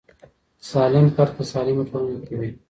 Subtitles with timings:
[0.71, 2.49] سالم فرد په سالمه ټولنه کي وي.